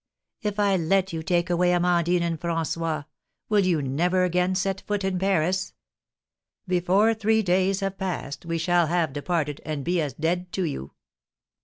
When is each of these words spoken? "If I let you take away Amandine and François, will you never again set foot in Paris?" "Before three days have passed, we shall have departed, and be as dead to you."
"If 0.41 0.57
I 0.59 0.77
let 0.77 1.13
you 1.13 1.21
take 1.21 1.51
away 1.51 1.73
Amandine 1.75 2.23
and 2.23 2.39
François, 2.39 3.05
will 3.49 3.63
you 3.67 3.83
never 3.83 4.23
again 4.23 4.55
set 4.55 4.81
foot 4.87 5.03
in 5.03 5.19
Paris?" 5.19 5.73
"Before 6.67 7.13
three 7.13 7.43
days 7.43 7.81
have 7.81 7.99
passed, 7.99 8.43
we 8.43 8.57
shall 8.57 8.87
have 8.87 9.13
departed, 9.13 9.61
and 9.63 9.83
be 9.85 10.01
as 10.01 10.13
dead 10.15 10.51
to 10.53 10.63
you." 10.63 10.93